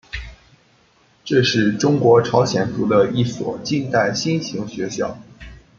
[1.23, 5.19] 这是中国朝鲜族的第一所近代新型学校。